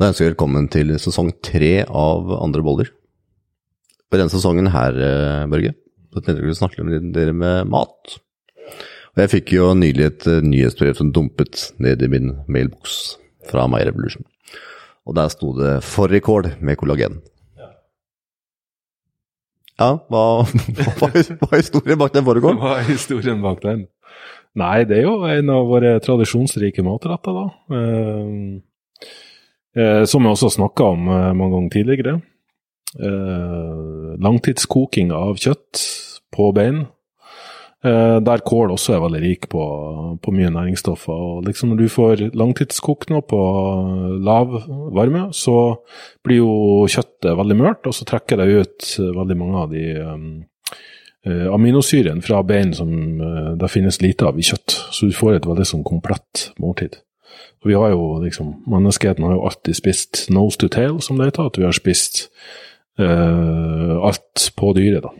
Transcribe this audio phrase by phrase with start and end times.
[0.00, 2.88] Da ønsker jeg velkommen til sesong tre av Andre boller.
[4.08, 5.74] På denne sesongen her, eh, Børge,
[6.08, 8.14] så tenkte jeg vi skulle snakke med dere med mat.
[9.12, 13.18] Og jeg fikk jo nylig et eh, nyhetsbrev som dumpet ned i min mailboks
[13.50, 14.24] fra My Revolution.
[15.04, 17.20] Og der sto det 'fårikål med kollagen'.
[19.78, 22.60] Ja, hva, hva, hva er historien bak den fårikålen?
[22.60, 23.88] Hva er historien bak den?
[24.56, 27.76] Nei, det er jo en av våre tradisjonsrike matretter, da.
[27.76, 28.62] Eh,
[29.76, 32.16] eh, som vi også snakka om eh, mange ganger tidligere.
[32.92, 35.84] Eh, langtidskoking av kjøtt
[36.32, 36.84] på bein.
[37.82, 39.62] Eh, der kål også er veldig rik på,
[40.22, 41.12] på mye næringsstoffer.
[41.12, 43.40] og liksom Når du får langtidskokt noe på
[44.22, 44.54] lav
[44.94, 45.82] varme, så
[46.22, 50.28] blir jo kjøttet veldig mørt, og så trekker det ut veldig mange av de um,
[51.54, 52.90] aminosyrene fra bein som
[53.58, 54.78] det finnes lite av i kjøtt.
[54.94, 56.98] Så du får et veldig sånn komplett måltid.
[57.62, 61.30] Og vi har jo liksom, Menneskeheten har jo alltid spist nose to tail, som det
[61.30, 61.46] heter.
[61.46, 62.24] At vi har spist
[62.98, 65.04] eh, alt på dyret.
[65.06, 65.12] da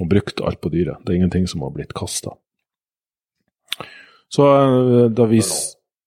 [0.00, 1.00] og brukt alt på dyret.
[1.04, 2.36] Det er ingenting som har blitt kasta.
[4.32, 5.42] Så eh, da vi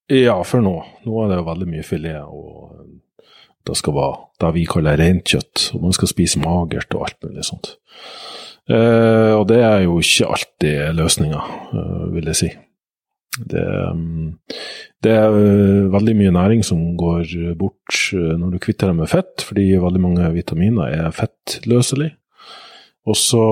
[0.09, 0.73] Ja, for nå.
[1.05, 3.29] Nå er det jo veldig mye filet, og
[3.67, 5.67] det skal være det vi kaller rent kjøtt.
[5.77, 7.75] Og man skal spise magert og alt mulig sånt.
[8.69, 12.49] Eh, og det er jo ikke alltid løsninga, eh, vil jeg si.
[13.39, 13.65] Det,
[15.03, 19.11] det, er eh, veldig mye næring som går bort eh, når du kvitter deg med
[19.11, 22.11] fett, fordi veldig mange vitaminer er fettløselig.
[23.09, 23.43] Og så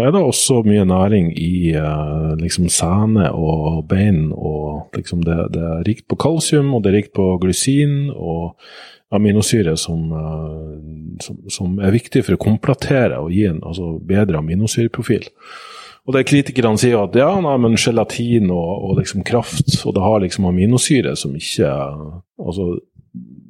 [0.00, 4.30] er det også mye næring i eh, liksom sene og bein.
[4.32, 8.54] og liksom det, det, er rikt på kalsium, og det er rikt på glysin og
[9.14, 14.40] aminosyre som, eh, som, som, er viktig for å komplettere og gi en altså, bedre
[14.40, 15.28] aminosyreprofil.
[16.04, 20.02] Og det Kritikerne sier at ja, nei, men gelatin og, og liksom kraft, og det
[20.04, 22.74] har liksom aminosyre som ikke altså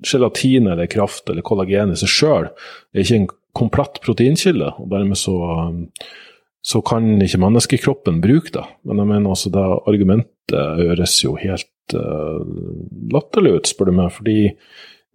[0.05, 5.19] Gelatin eller kraft eller kollagen i seg sjøl er ikke en komplett proteinkilde, og dermed
[5.19, 5.36] så,
[6.61, 8.64] så kan ikke menneskekroppen bruke det.
[8.84, 12.42] Men jeg mener altså det argumentet høres jo helt uh,
[13.14, 14.11] latterlig ut, spør du meg.
[14.12, 14.39] fordi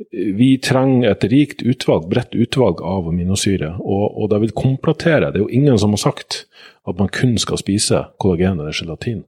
[0.10, 5.32] vi trenger et rikt utvalg, bredt utvalg av aminosyre, og, og, det vil komplettere.
[5.34, 6.46] Det er jo ingen som har sagt
[6.88, 9.26] at man kun skal spise kollagen eller gelatin.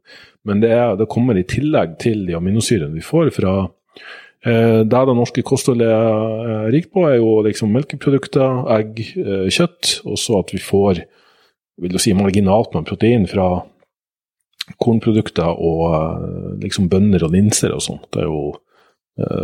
[0.48, 3.56] Men det, er, det kommer i tillegg til de aminosyrene vi får fra
[4.42, 10.00] Eh, det det norske kostholdet er rikt på, er jo liksom melkeprodukter, egg, eh, kjøtt,
[10.06, 11.03] og så at vi får
[11.82, 13.64] vil du si, marginalt med protein fra
[14.82, 18.09] kornprodukter og eh, liksom bønner og linser og sånt.
[18.09, 18.56] Det er jo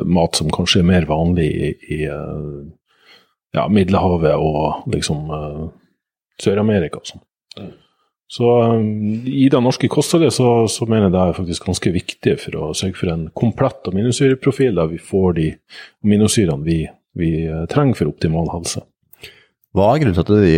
[0.08, 2.64] mat som kanskje er mer vanlig i, i uh,
[3.54, 5.66] ja, Middelhavet og liksom uh,
[6.42, 7.24] Sør-Amerika og sånn.
[7.58, 7.74] Mm.
[8.28, 8.48] Så
[9.24, 12.74] i det norske kostholdet så, så, mener jeg det er faktisk ganske viktig for å
[12.76, 15.48] sørge for en komplett aminosyreprofil, der vi får de
[16.04, 16.82] aminosyrene vi,
[17.16, 18.84] vi eh, trenger for optimal helse.
[19.78, 20.52] Hva er grunnen til at de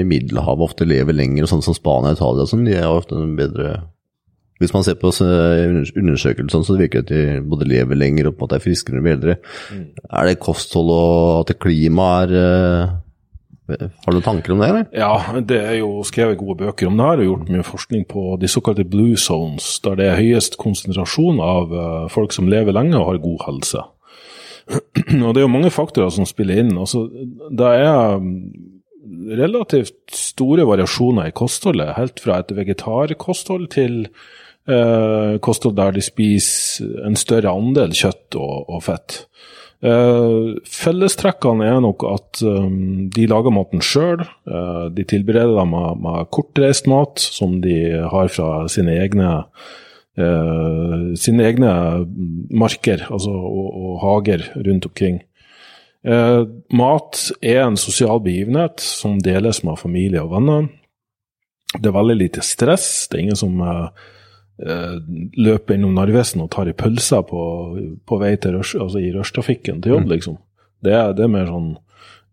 [0.00, 2.48] i Middelhavet ofte lever lenger, sånn som Spania og Italia?
[2.48, 3.74] Sånn, de er ofte bedre
[4.60, 8.44] Hvis man ser på undersøkelser, så virker det at de både lever lenger og på
[8.44, 9.36] en måte er friskere og eldre.
[9.72, 9.86] Mm.
[10.12, 12.98] Er det kosthold og at klimaet er eh,
[13.78, 14.86] har du tanker om det, eller?
[14.92, 18.24] Ja, det er jo skrevet gode bøker om det her, og gjort mye forskning på
[18.40, 22.98] de såkalte blue zones, der det er høyest konsentrasjon av uh, folk som lever lenge
[22.98, 23.84] og har god helse.
[25.24, 26.74] og det er jo mange faktorer som spiller inn.
[26.78, 28.34] Altså, det er mm,
[29.40, 34.04] relativt store variasjoner i kostholdet, helt fra et vegetarkosthold til
[34.68, 39.22] uh, kosthold der de spiser en større andel kjøtt og, og fett.
[39.80, 44.20] Eh, fellestrekkene er nok at um, de lager maten sjøl.
[44.20, 47.78] Eh, de tilbereder dem med, med, kortreist mat som de
[48.12, 49.30] har fra sine egne
[50.20, 51.72] eh, sine egne
[52.52, 55.22] marker altså, og, og, hager rundt omkring.
[56.72, 60.70] mat er en sosial begivenhet som deles med familie og venner.
[61.76, 62.86] Det er veldig lite stress.
[63.08, 63.88] Det er ingen som Eh,
[64.60, 67.44] løper innom Narvesen og tar i pølse på,
[68.04, 70.10] på vei til rush, altså i rushtrafikken til jobb, mm.
[70.12, 70.36] liksom.
[70.84, 71.70] Det er, det er mer sånn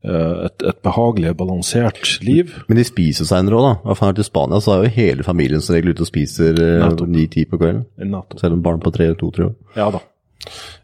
[0.07, 2.53] uh, et, et, behagelig, balansert liv.
[2.67, 3.73] Men de spiser seinere òg, da.
[3.79, 6.61] I hvert fall til Spania så er jo hele familien som regel ute og spiser
[6.63, 7.87] eh, ni-ti på kvelden.
[8.03, 8.39] Nettopp.
[8.41, 9.57] Selv om barn på tre, to, tre år.
[9.79, 10.03] Ja da.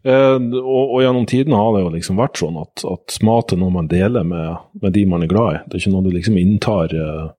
[0.04, 3.62] Eh, og, og, gjennom tidene har det jo liksom vært sånn at, at mat er
[3.62, 5.64] noe man deler med, med, de man er glad i.
[5.68, 7.32] Det er ikke noe du liksom inntar Uh,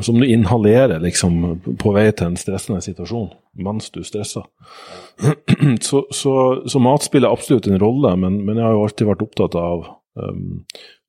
[0.00, 4.46] som du inhalerer liksom, på vei til en stressende situasjon mens du stresser.
[5.86, 6.34] så, så,
[6.66, 9.86] så, mat spiller absolutt en rolle, men, men, jeg har jo alltid vært opptatt av
[10.16, 10.62] um,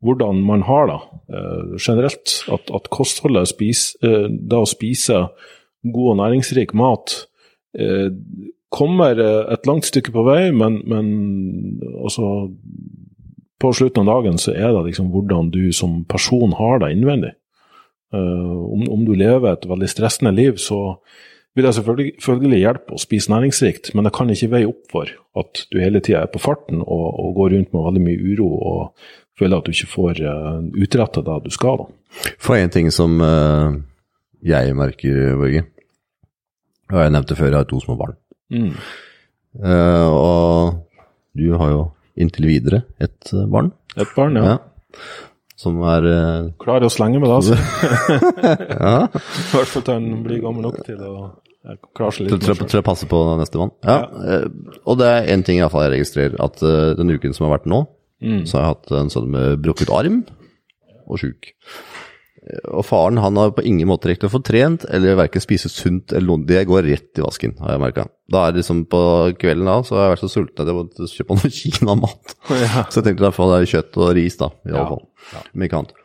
[0.04, 1.00] hvordan man har det
[1.31, 2.36] uh, generelt.
[2.51, 5.28] At, at kostholdet, spis, uh, det å spise
[5.84, 7.24] god og næringsrik mat,
[8.69, 11.07] kommer et langt stykke på vei, men, men
[11.98, 12.28] altså
[13.57, 17.31] på slutten av dagen så er det liksom hvordan du som person har det innvendig.
[18.13, 21.00] Uh, om, om, du lever et veldig stressende liv, så
[21.54, 25.63] vil det selvfølgelig, hjelpe å spise næringsrikt, men det kan ikke veie opp for at
[25.74, 29.07] du hele tida er på farten og, og, går rundt med veldig mye uro og
[29.38, 31.81] føler at du ikke får uh, utretta det du skal.
[31.81, 32.33] da.
[32.42, 33.74] For en ting som uh,
[34.45, 35.65] jeg merker, Børge,
[36.94, 38.18] og jeg nevnte før, jeg har to små barn.
[38.54, 38.71] Mm.
[39.57, 41.83] Uh, og du har jo
[42.13, 43.74] inntil videre et barn.
[43.98, 44.56] Et barn, ja.
[44.56, 45.01] ja.
[45.59, 47.57] Som er uh, Klarer å slenge med det, altså.
[48.85, 48.94] ja.
[49.05, 51.15] I hvert fall til han blir gammel nok til å
[51.95, 52.44] klare seg litt.
[52.44, 53.73] Til, til å passe på nestemann.
[53.85, 54.00] Ja.
[54.01, 54.39] ja.
[54.44, 56.63] Uh, og det er én ting i hvert fall jeg registrerer, at
[57.00, 57.83] den uken som har vært nå,
[58.23, 58.45] mm.
[58.50, 60.23] så har jeg hatt en sånn med brukket arm
[61.03, 61.53] og sjuk.
[62.75, 66.12] Og faren han har på ingen måte rekt å få trent eller verken spise sunt
[66.12, 66.44] eller noe.
[66.48, 68.07] Det går rett i vasken, har jeg merka.
[68.31, 69.04] Da er det liksom på
[69.40, 72.36] kvelden da, så har jeg vært så sulten at jeg måtte kjøpe noe kinamat.
[72.51, 72.84] Ja.
[72.90, 75.06] Så jeg tenkte i hvert fall det er kjøtt og ris, da, i alle fall.
[75.31, 75.45] Ja.
[75.68, 75.95] Ikke annet.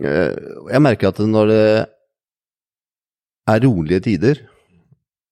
[0.00, 0.38] Eh,
[0.76, 1.64] jeg merker at når det
[3.50, 4.44] er rolige tider,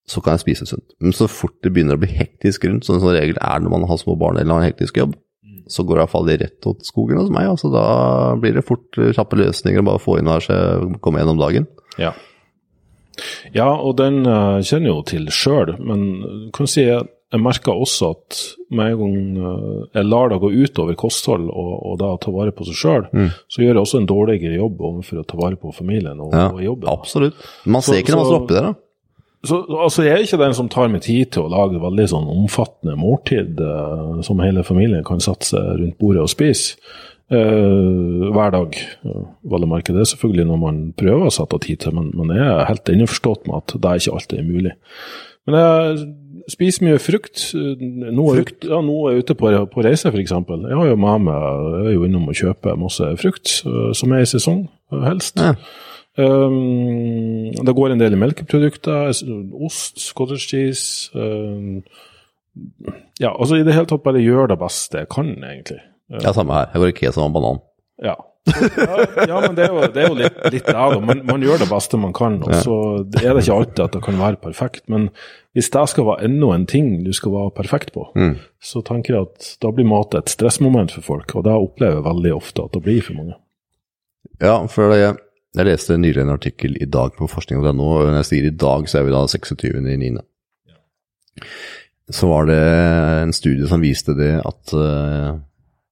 [0.09, 0.95] så kan jeg spise sunt.
[1.05, 3.87] Men så fort det begynner å bli hektisk rundt, sånn som regel er når man
[3.91, 5.15] har små barn eller har en hektisk jobb,
[5.69, 7.51] så går det iallfall rett til skogen hos meg.
[7.51, 7.85] altså Da
[8.41, 11.69] blir det fort eh, kjappe løsninger og bare få inn og komme gjennom dagen.
[11.99, 12.15] Ja.
[13.55, 17.75] ja, og den uh, kjenner jeg jo til sjøl, men kan si jeg, jeg merker
[17.75, 18.39] også at
[18.71, 22.55] med en gang uh, jeg lar det gå utover kosthold og, og da ta vare
[22.55, 23.33] på seg sjøl, mm.
[23.51, 26.51] så gjør jeg også en dårligere jobb overfor å ta vare på familien og, ja,
[26.53, 26.93] og jobben.
[26.93, 27.49] Absolutt.
[27.67, 28.77] Man ser så, ikke når man står oppi der, da.
[29.47, 32.31] Så, altså, jeg er ikke den som tar meg tid til å lage veldig sånn
[32.33, 36.75] omfattende måltid uh, som hele familien kan satse rundt bordet og spise
[37.31, 38.79] uh, hver dag.
[39.07, 42.35] Vel å merke det selvfølgelig når man prøver å sette av tid til, men, men
[42.35, 44.77] jeg er helt innforstått med at det er ikke alltid er mulig.
[45.49, 46.01] Men jeg
[46.53, 47.45] spiser mye frukt.
[47.55, 48.67] Nå er, frukt?
[48.67, 50.35] Ja, nå er jeg ute på, på reise, f.eks.
[50.35, 54.27] Jeg har jo med meg, jeg er jo innom å kjøpe masse frukt som er
[54.27, 54.67] i sesong,
[55.07, 55.39] helst.
[55.39, 55.55] Ja.
[56.19, 59.13] Um, det går en del i melkeprodukter,
[59.55, 61.85] ost, cottage cheese um,
[63.23, 65.79] Ja, altså i det hele tatt bare gjør det beste jeg kan, egentlig.
[66.11, 66.73] Ja, samme her.
[66.73, 67.61] Jeg går i keso og banan.
[68.03, 68.17] Ja.
[68.49, 68.95] ja.
[69.29, 71.01] ja, men det er jo, det er jo litt, litt det, da.
[71.03, 72.41] Man, man, gjør det beste man kan.
[72.47, 72.79] Og så
[73.21, 74.85] er det ikke alltid at det kan være perfekt.
[74.91, 75.09] Men
[75.55, 78.35] hvis det skal være enda en ting du skal være perfekt på, mm.
[78.59, 81.37] så tenker jeg at da blir mat et stressmoment for folk.
[81.39, 83.39] Og det opplever jeg veldig ofte at det blir for mange.
[84.43, 85.03] Ja, for det
[85.57, 88.89] jeg leste nylig en artikkel i dag på forskning.no, og når jeg sier i dag,
[88.91, 90.19] så er vi da 26.9.
[92.19, 92.59] Så var det
[93.23, 95.39] en studie som viste det at uh,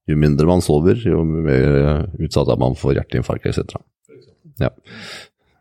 [0.07, 3.79] jo mindre man sover, jo mer utsatt er man for hjerteinfarkt etc.
[4.61, 4.71] Ja.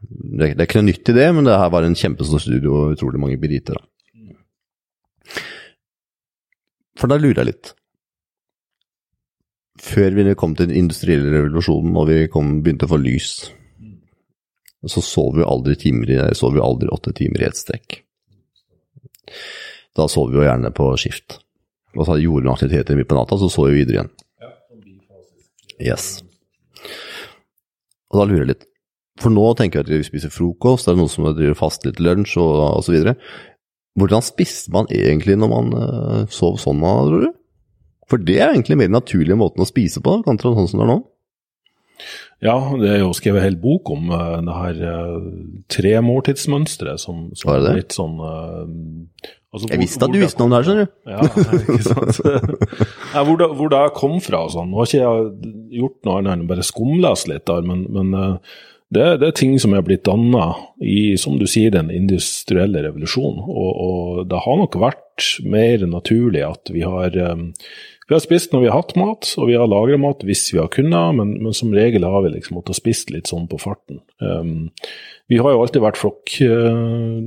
[0.06, 2.70] Det, det, er ikke noe nytt i det, men det her var en kjempestor studie
[2.70, 3.80] og utrolig mange briter.
[6.96, 7.72] For da lurer jeg litt.
[9.82, 13.34] Før vi kom til den industrielle revolusjonen og vi kom, begynte å få lys,
[14.90, 18.00] så sov vi aldri, timer, sov vi aldri åtte timer i ett strekk.
[19.96, 21.40] Da sov vi jo gjerne på skift.
[21.96, 24.14] Og så gjorde vi aktiviteter midt på natta, så sov vi videre igjen.
[25.80, 26.06] Yes.
[28.12, 28.66] Og da lurer jeg litt.
[29.20, 32.00] For nå tenker jeg at vi spiser frokost, det er noe som driver fast litt
[32.04, 33.14] lunsj og osv.
[33.96, 37.30] Hvordan spiste man egentlig når man uh, sov sånn, tror du?
[38.10, 40.84] For det er egentlig mer den naturlige måten å spise på, kontra sånn som det
[40.86, 40.98] er nå.
[42.44, 45.32] Ja, det er jo skrevet en hel bok om uh, det her uh,
[45.72, 48.62] tremåltidsmønsteret som, som er litt sånn uh,
[49.54, 50.94] altså, Jeg visste at du visste noe om det her, skjønner du.
[51.14, 51.20] Ja,
[51.62, 52.22] ikke sant.
[53.14, 54.70] Nei, hvor, det, hvor det kom fra og sånn.
[54.72, 58.16] Nå har ikke jeg gjort noe annet enn bare skumlest litt der, men, men
[58.94, 63.42] det, det, er ting som er blitt danna i, som du sier, den industrielle revolusjonen.
[63.42, 67.48] Og, og, det har nok vært mer naturlig at vi har um,
[68.06, 70.60] vi har spist når vi har hatt mat, og vi har lagra mat hvis vi
[70.60, 73.98] har kunnet, men, men, som regel har vi liksom måttet spist litt sånn på farten.
[74.22, 74.70] Um,
[75.26, 77.18] vi har jo alltid vært flokk, uh,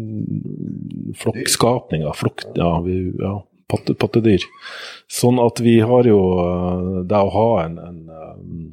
[1.19, 3.35] flokkskapninger, flokk, ja, vi, ja
[3.69, 4.47] patte, pattedyr.
[5.11, 8.01] Sånn at vi har jo uh, det å ha en, en,
[8.39, 8.67] um,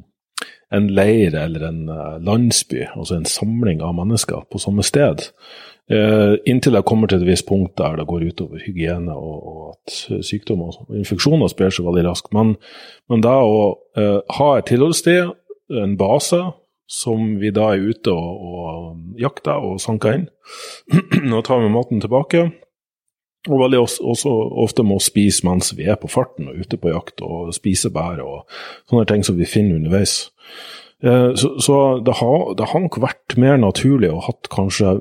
[0.71, 1.83] en leir eller en
[2.23, 7.29] landsby, altså en samling av mennesker på samme sted, Eh, inntil jeg kommer til et
[7.29, 11.87] visst punkt der det går utover hygiene og, og at sykdommer og infeksjoner sprer seg
[11.87, 12.33] veldig raskt.
[12.35, 12.55] Men,
[13.07, 13.61] men det å
[13.95, 15.31] eh, ha et tilholdssted,
[15.79, 16.41] en base,
[16.87, 20.29] som vi da er ute og, og jakter og sanker inn,
[21.35, 22.49] og tar med maten tilbake.
[23.47, 24.31] Og veldig også
[24.63, 28.19] ofte må spise mens vi er på farten og ute på jakt, og spise bær
[28.23, 30.25] og sånne ting som vi finner underveis.
[31.03, 34.95] Eh, så, så det, har, det, har, nok vært mer naturlig å hatt kanskje,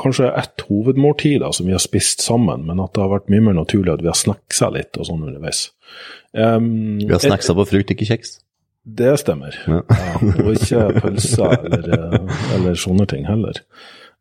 [0.00, 3.44] kanskje ett hovedmåltid da, som vi har spist sammen, men at det har vært mye
[3.48, 5.68] mer naturlig at vi har snacksa litt og sånn underveis.
[6.32, 8.40] Um, vi har snacksa på frukt, ikke kjeks?
[8.86, 9.54] Det stemmer.
[9.66, 9.80] Ja.
[9.90, 12.18] Ja, og ikke pølser eller,
[12.54, 13.58] eller, sånne ting heller.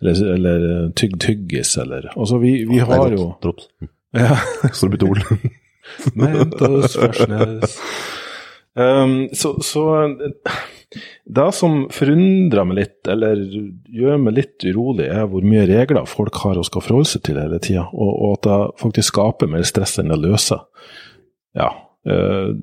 [0.01, 0.63] Eller, eller
[0.97, 3.69] tygg tyggis eller Altså, vi, vi har jo Drops.
[4.15, 4.37] Ja.
[4.77, 5.21] Sorbitol.
[6.13, 7.79] Mentos freshness.
[8.75, 9.81] Um, så, så
[11.25, 13.39] det som forundrer meg litt, eller
[13.91, 17.39] gjør meg litt urolig, er hvor mye regler folk har og skal forholde seg til
[17.41, 20.63] hele tida, og, og, at det faktisk skaper mer stress enn det løser.
[21.57, 21.71] Ja.
[22.05, 22.53] Uh,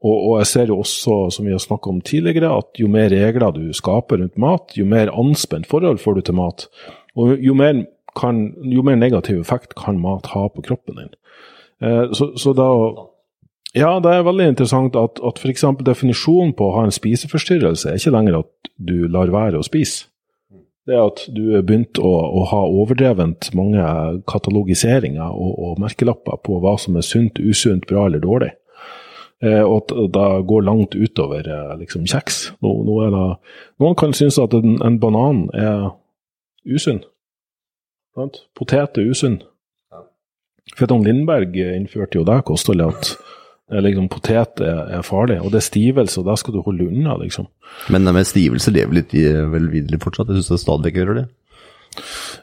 [0.00, 3.10] og, og, jeg ser jo også, som vi har snakka om tidligere, at jo mer
[3.12, 6.68] regler du skaper rundt mat, jo mer anspent forhold får du til mat.
[7.18, 7.82] Og jo mer,
[8.16, 11.16] kan, jo mer negativ effekt kan mat ha på kroppen din.
[11.84, 12.70] Uh, så, så da
[13.76, 15.64] ja, det er veldig interessant at, at f.eks.
[15.86, 20.08] definisjonen på å ha en spiseforstyrrelse er ikke lenger at du lar være å spise.
[20.88, 23.84] Det er at du har begynt å, å, ha overdrevent mange
[24.30, 28.50] katalogiseringer og, og, merkelapper på hva som er sunt, usunt, bra eller dårlig.
[29.44, 32.40] Eh, og at det går langt utover eh, liksom, kjeks.
[32.64, 33.22] Nå, nå det,
[33.84, 35.92] noen kan synes at en, en banan er
[36.66, 37.04] usunn.
[38.58, 39.38] Potet er usunn.
[40.74, 43.14] Fetton Lindberg innførte jo det kostholdet at
[43.70, 47.16] liksom, potet er, er, farlig, og det er stivelse, og da skal du holde unna,
[47.20, 47.46] liksom.
[47.92, 50.32] Men med stivelse lever litt i, vel videre fortsatt?
[50.32, 51.28] Jeg syns det stadig vekk gjør det?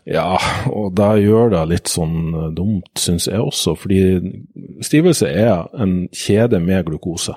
[0.08, 0.38] Ja,
[0.72, 4.00] og det gjør det litt sånn eh, dumt, syns jeg også, fordi
[4.86, 7.36] stivelse er en kjede med glukose.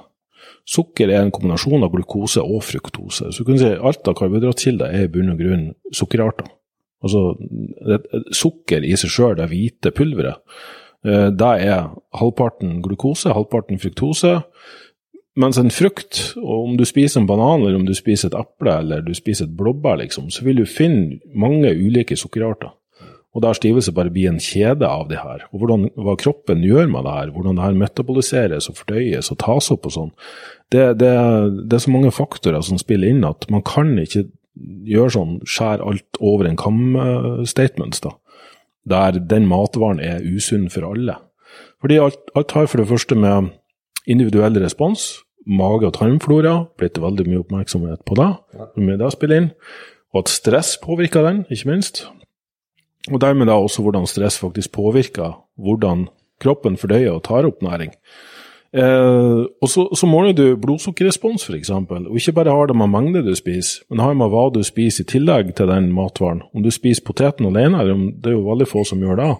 [0.70, 3.32] Sukker er en kombinasjon av glukose og fruktose.
[3.32, 5.64] Så du kan si alt av karbohydratkilder er i bunn og grunn
[5.97, 6.47] sukkerarter.
[7.00, 7.32] Altså,
[8.37, 10.42] sukker i seg sjøl, det hvite pulveret,
[11.07, 11.88] Eh, da er
[12.21, 14.40] halvparten glukose, halvparten fruktose.
[15.40, 18.75] Mens en frukt, og om du spiser en banan eller om du spiser et eple
[18.83, 22.75] eller du spiser et blåbær, liksom, så vil du finne mange ulike sukkerarter.
[23.30, 25.45] Og der stivelse bare blir en kjede av det her.
[25.54, 29.38] Og hvordan, hva kroppen gjør med det her, hvordan det her metaboliseres og fordøyes og
[29.38, 30.11] tas opp og sånn,
[30.75, 31.12] det, det,
[31.62, 34.26] det, er så mange faktorer som spiller inn at man kan ikke
[34.90, 38.16] gjøre sånn skjær alt over en kam-statements, da
[38.88, 41.16] der den matvaren er usunn for alle.
[41.80, 43.50] Fordi alt, alt har for det første med
[44.06, 48.30] individuell respons, mage- og tarmflora, blitt veldig mye oppmerksomhet på det,
[48.76, 49.50] med det spiller inn,
[50.12, 52.04] og at stress påvirker den, ikke minst.
[53.10, 56.08] Og dermed da også hvordan stress faktisk påvirker hvordan
[56.40, 57.94] kroppen fordøyer og tar opp næring.
[58.70, 61.72] Eh, og så, så, måler du blodsukkerrespons, f.eks.
[61.74, 65.06] Og ikke bare har det med mengde du spiser, men har med hva du spiser
[65.06, 66.44] i tillegg til den matvaren.
[66.54, 67.82] Om du spiser poteten alene,
[68.22, 69.30] det er jo veldig få som gjør det.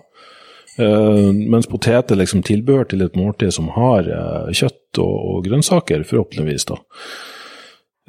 [0.81, 5.45] Eh, mens potet er liksom tilbehør til et måltid som har eh, kjøtt og, og,
[5.47, 6.67] grønnsaker, forhåpentligvis.
[6.73, 6.81] da.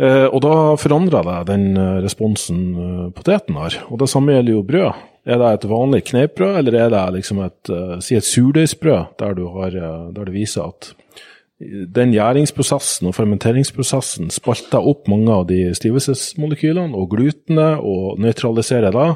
[0.01, 3.77] Eh, og da forandrer det den eh, responsen eh, poteten har.
[3.91, 5.07] Og det samme gjelder jo brød.
[5.25, 10.23] Er det et vanlig kneippbrød, eller er det liksom et, si et surdeigsbrød, der, der
[10.25, 10.93] det viser at
[11.95, 19.09] den gjæringsprosessen og fermenteringsprosessen spalter opp mange av de stivelsesmolekylene og glutenet og nøytraliserer det,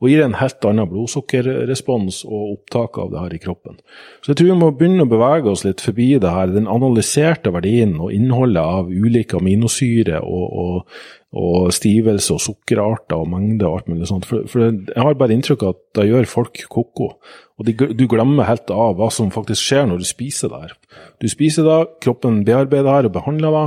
[0.00, 3.76] og gir en helt annen blodsukkerrespons og opptak av det her i kroppen.
[4.24, 7.52] Så jeg tror vi må begynne å bevege oss litt forbi det her, den analyserte
[7.52, 11.04] verdien og innholdet av ulike aminosyre og, og,
[11.36, 14.28] og stivelse og sukkerarter og mengde og alt mulig sånt.
[14.28, 17.12] For, for jeg har bare inntrykk av at det gjør folk ko-ko.
[17.60, 20.76] Og de, du glemmer helt av hva som faktisk skjer når du spiser det her.
[21.20, 23.66] Du spiser det, kroppen bearbeider det her og behandler det.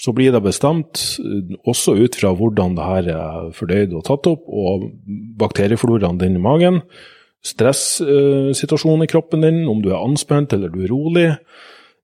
[0.00, 4.28] Så blir det bestemt, eh, også ut fra hvordan det her er fordøyd og tatt
[4.30, 4.88] opp, og
[5.40, 6.80] bakteriefloraen din i magen.
[7.44, 11.28] Stressituasjonen i kroppen din, om du er anspent eller du er rolig.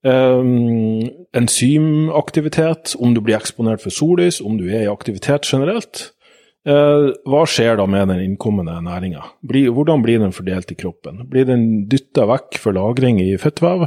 [0.06, 6.12] Um, enzymaktivitet, om du blir eksponert for sollys, om du er i aktivitet generelt.
[6.66, 9.22] Eh, hva skjer da med den innkommende næringa?
[9.46, 11.20] Hvordan blir den fordelt i kroppen?
[11.30, 13.84] Blir den dytta vekk for lagring i fettvev,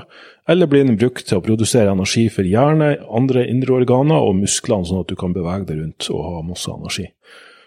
[0.47, 4.87] eller blir den brukt til å produsere energi for hjerne, andre indre organer og musklene,
[4.87, 7.09] sånn at du kan bevege deg rundt og ha masse energi?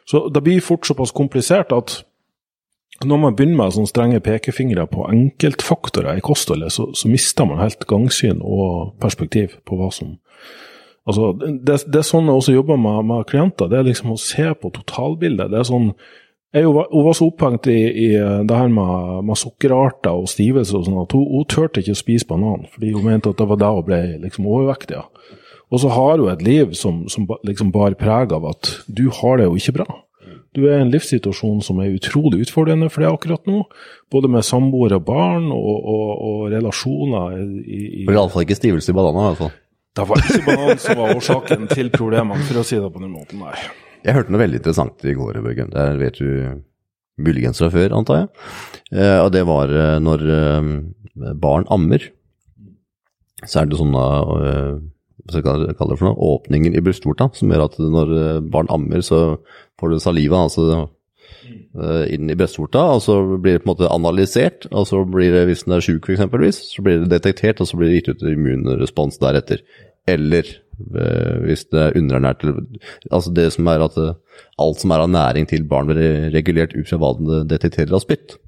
[0.09, 2.01] Så det blir fort såpass komplisert at
[3.05, 7.61] når man begynner med sånne strenge pekefingre på enkeltfaktorer i kostholdet, så, så mister man
[7.61, 10.17] helt gangsyn og perspektiv på hva som
[11.09, 14.21] Altså, det, det, er sånn jeg også jobber med, med, klienter, det er liksom å
[14.21, 15.51] se på totalbildet.
[15.51, 15.93] Det er sånn,
[16.53, 18.09] jeg Hun var så opphengt i, i
[18.47, 22.03] det her med, med sukkerarter og stivelse og sånn at hun, hun turte ikke å
[22.03, 25.01] spise banan, fordi hun mente at det var det hun ble liksom overvektig.
[25.01, 25.39] Ja.
[25.73, 29.41] Og så har hun et liv som, som liksom bar preg av at du har
[29.41, 29.89] det jo ikke bra.
[30.53, 33.63] Du er i en livssituasjon som er utrolig utfordrende for deg akkurat nå.
[34.13, 37.39] Både med samboer og barn og, og, og relasjoner.
[37.65, 39.55] I, i, for iallfall ikke stivelse i bananer, i hvert fall.
[39.93, 43.13] Det var ikke banan som var årsaken til problemene, for å si det på den
[43.13, 43.67] måten der.
[44.03, 45.73] Jeg hørte noe veldig interessant i går, Børgen.
[45.75, 46.63] Det vet du
[47.23, 48.31] muligens fra før, antar jeg.
[48.97, 50.71] Eh, og det var eh, når eh,
[51.39, 52.09] barn ammer,
[53.45, 54.03] så er det sånne
[55.23, 58.13] hva skal jeg kalle det for noe, åpninger i brystvorta, som gjør at når
[58.55, 59.21] barn ammer, så
[59.79, 60.87] får du saliva altså,
[62.13, 65.47] inn i brystvorta, og så blir det på en måte analysert, og så blir det,
[65.49, 68.27] hvis den er sjuk eksempelvis, så blir det detektert, og så blir det gitt ut
[68.33, 69.65] immunrespons deretter.
[70.09, 72.45] Eller eh, hvis det er underernært,
[73.11, 74.17] altså det som er at eh,
[74.63, 78.03] alt som er av næring til barn blir regulert ut fra hva det detekterer av
[78.03, 78.39] spytt.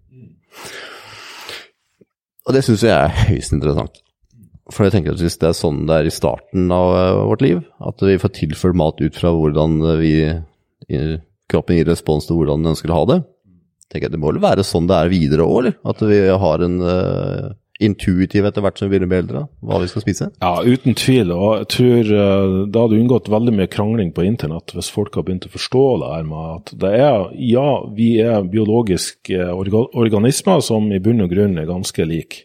[2.44, 4.00] Og det syns jeg er høyst interessant.
[4.72, 7.44] For jeg tenker at hvis det er sånn det er i starten av eh, vårt
[7.44, 10.14] liv, at vi får tilført mat ut fra hvordan vi,
[11.50, 13.20] kroppen gir respons til hvordan den ønsker å ha det,
[13.90, 15.76] tenker jeg det må vel være sånn det er videre òg, eller?
[15.86, 19.80] At vi har en uh, intuitiv etter hvert som vi begynner å bli eldre, hva
[19.82, 20.28] vi skal spise?
[20.42, 21.32] Ja, uten tvil.
[21.34, 25.26] Og jeg tror uh, det hadde unngått veldig mye krangling på internett hvis folk har
[25.26, 30.64] begynt å forstå det her med at det er, ja, vi er biologiske orga organismer
[30.64, 32.44] som i bunn og grunn er ganske like.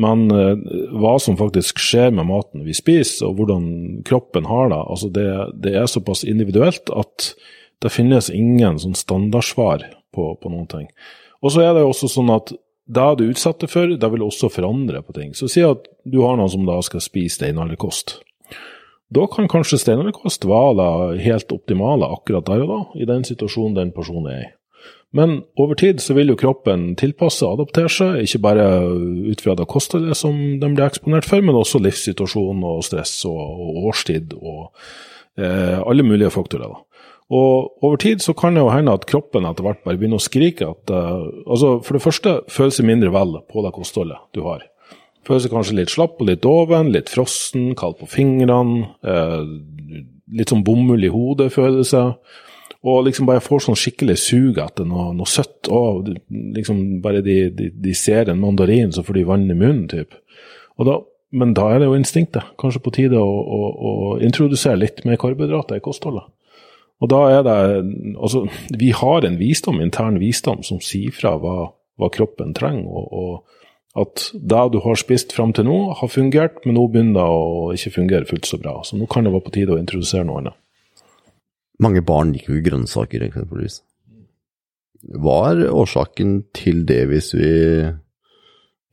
[0.00, 0.54] Men uh,
[0.96, 5.30] hva som faktisk skjer med maten vi spiser, og hvordan kroppen har det, altså det,
[5.64, 7.32] det er såpass individuelt at
[7.80, 10.88] det finnes ingen sånn standardsvar på, på noen ting.
[11.40, 12.52] Og så er det jo også sånn at
[12.90, 15.34] det du er utsatt for, det vil også forandre på ting.
[15.36, 18.18] Så si at du har noen som da skal spise steinalderkost.
[19.10, 23.78] Da kan kanskje steinalderkost være det helt optimale akkurat der og da, i den situasjonen
[23.78, 24.48] den personen er i.
[25.16, 29.56] Men over tid så vil jo kroppen tilpasse og adaptere seg, ikke bare ut fra
[29.58, 34.36] det kostholdet som den blir eksponert for, men også livssituasjon og stress og, og årstid
[34.38, 34.68] og
[35.34, 36.70] eh, alle mulige faktorer.
[36.70, 36.89] da.
[37.30, 40.24] Og over tid så kan det jo hende at kroppen etter hvert bare begynner å
[40.24, 44.42] skrike at uh, altså For det første føles seg mindre vel på det kostholdet du
[44.48, 44.64] har.
[45.26, 48.88] Føles seg kanskje litt slapp og litt doven, litt frossen, kald på fingrene.
[49.06, 50.00] Uh,
[50.34, 52.06] litt sånn bomull i hodet, føler det.
[52.90, 55.68] Og liksom bare får sånn skikkelig sug etter noe, noe søtt.
[55.70, 59.86] Og liksom bare de, de, de ser en mandarin, så får de vann i munnen,
[59.90, 60.16] typ.
[60.80, 60.98] Og da,
[61.36, 62.54] men da er det jo instinktet.
[62.58, 63.94] Kanskje på tide å, å, å
[64.24, 66.26] introdusere litt mer karbohydrater i kostholdet.
[67.00, 67.58] Og da er det
[68.20, 68.44] Altså,
[68.76, 72.84] vi har en visdom, intern visdom, som sier fra hva, hva kroppen trenger.
[72.84, 73.58] og, og
[73.98, 77.70] at det du har spist fram til nå, har fungert, men nå begynner det å
[77.74, 78.76] ikke fungere fullt så bra.
[78.86, 80.58] Så nå kan det være på tide å introdusere noe annet.
[81.82, 83.80] Mange barn liker jo grønnsaker, eksempelvis.
[85.16, 87.50] Hva er årsaken til det, hvis vi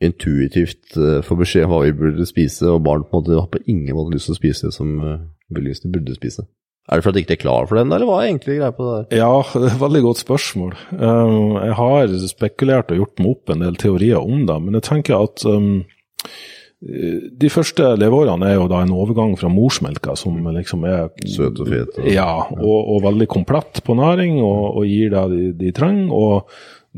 [0.02, 3.50] intuitivt eh, får beskjed om hva vi burde spise, og barn på en måte har
[3.52, 5.18] på ingen måte lyst til å spise det som uh,
[5.50, 6.46] vi burde spise?
[6.88, 8.86] Er det fordi du ikke er klar for den, eller hva er egentlig greia på
[8.86, 9.20] det der?
[9.20, 10.76] Ja, det er et veldig godt spørsmål.
[10.96, 14.86] Um, jeg har spekulert og gjort meg opp en del teorier om det, men jeg
[14.88, 15.82] tenker at um,
[16.78, 21.70] de første leveårene er jo da en overgang fra morsmelka, som liksom er Søt og
[21.72, 21.96] fet.
[21.98, 22.10] Og...
[22.14, 26.12] Ja, og, og veldig komplett på næring, og, og gir det de, de trenger.
[26.14, 26.52] og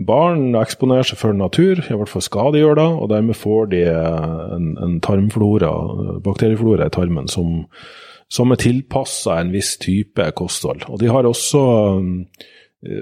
[0.07, 3.73] Barn eksponerer seg for natur, i hvert fall skal de gjøre det, og dermed får
[3.73, 5.73] de en, en tarmflora,
[6.25, 7.67] bakterieflora i tarmen som,
[8.31, 10.85] som er tilpassa en viss type kosthold.
[10.89, 11.63] Og de har også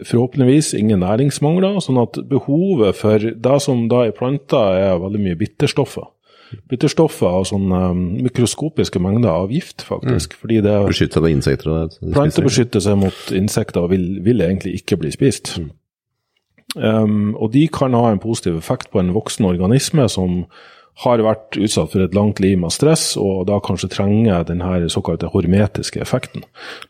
[0.09, 5.39] forhåpentligvis ingen næringsmangler, sånn at behovet for det som da i planter er veldig mye
[5.39, 6.09] bitterstoffer.
[6.71, 7.81] Bitterstoffer har sånne
[8.25, 10.33] mikroskopiske mengder av gift, faktisk.
[10.33, 10.41] Mm.
[10.41, 11.71] fordi det Beskytter seg insekter?
[11.71, 15.59] og- Planter beskytter seg mot insekter og vil, vil egentlig ikke bli spist.
[16.77, 20.47] Um, og de kan ha en positiv effekt på en voksen organisme som
[21.05, 24.89] har vært utsatt for et langt liv med stress, og da kanskje trenger den her
[24.91, 26.43] såkalte hormetiske effekten.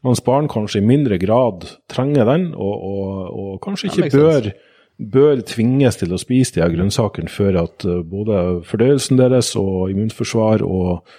[0.06, 4.50] Mens barn kanskje i mindre grad trenger den, og, og, og kanskje ikke bør,
[4.98, 9.92] bør tvinges til å spise de her grønnsakene før at uh, både fordøyelsen deres og
[9.92, 11.18] immunforsvar og eh,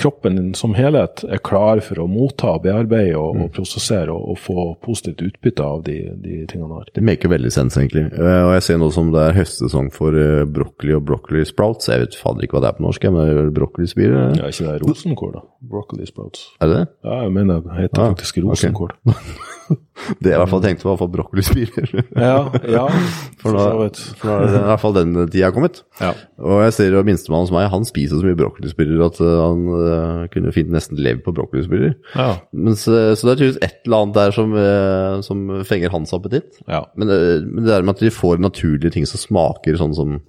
[0.00, 4.66] kroppen som helhet er klar for å motta, bearbeide og, og prosessere og, og få
[4.84, 6.88] positivt utbytte av de, de tingene har.
[6.96, 8.06] Det maker veldig sens, egentlig.
[8.12, 11.90] Eh, Og jeg ser nå som det er høstsesong for eh, broccoli og broccoli sprouts.
[11.92, 14.36] Jeg vet fader ikke hva det er på norsk, men broccolispirer?
[14.40, 15.44] Ja, ikke det rosenkål, da?
[15.74, 16.48] Broccoli sprouts.
[16.60, 16.86] Er det det?
[17.08, 18.96] Ja, jeg mener det heter Ah, faktisk rosenkål.
[19.08, 19.34] Okay.
[20.20, 21.92] Det jeg i hvert fall tenkte var for broccolispirer.
[22.18, 22.82] Ja, ja,
[23.40, 25.78] For nå er det i hvert fall den tida kommet.
[26.02, 26.10] Ja.
[26.42, 29.62] Og jeg ser jo minstemann hos meg, han spiser så mye broccolispirer at eh, han
[29.70, 31.94] uh, kunne fint nesten levd på brokkolispiller.
[32.14, 32.28] Ja.
[32.52, 36.60] Mens, så det er tydeligvis et eller annet der som, uh, som fenger hans appetitt.
[36.68, 36.84] ja.
[36.96, 40.20] Men, uh, men det der med at de får naturlige ting som smaker sånn som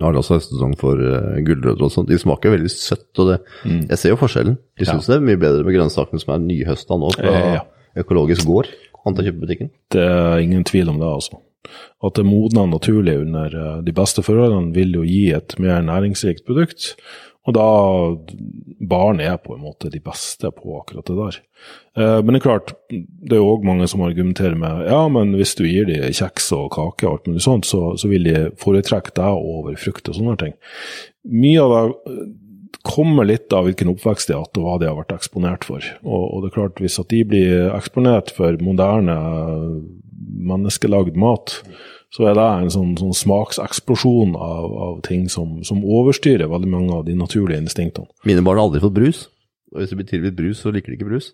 [0.00, 2.08] Nå er det også høstsesong for uh, gulrøtter og sånt.
[2.08, 3.34] De smaker veldig søtt, og det,
[3.90, 4.54] jeg ser jo forskjellen.
[4.80, 4.94] De Ja.
[4.96, 7.66] det er mye bedre med grønnsakene som er nyhøsta nå fra Eh, ja.
[8.00, 8.70] økologisk gård.
[9.92, 11.42] Det er ingen tvil om det, altså.
[12.02, 16.94] At det modner naturlig under de beste forholdene, vil jo gi et mer næringsrikt produkt.
[17.48, 17.68] Og da
[18.90, 21.38] barn er på en måte de beste på akkurat det der.
[21.96, 25.56] Eh, men det er klart, det er òg mange som argumenterer med ja, men hvis
[25.58, 29.16] du gir dem kjeks og kake og alt mulig sånt, så, så vil de foretrekke
[29.16, 30.54] deg over frukt og sånne ting.
[31.32, 32.28] Mye av det
[32.86, 35.84] kommer litt av hvilken oppvekst de har hatt, og hva de har vært eksponert for.
[36.00, 39.16] Og, og, det er klart, hvis at de blir eksponert for moderne,
[40.50, 41.58] menneskelagd mat,
[42.10, 46.96] så er det en sånn, sånn smakseksplosjon av, av ting som, som, overstyrer veldig mange
[46.96, 48.10] av de naturlige instinktene.
[48.26, 49.28] Mine barn har aldri fått brus,
[49.70, 51.30] og hvis det blir tilbudt brus, så liker de ikke brus.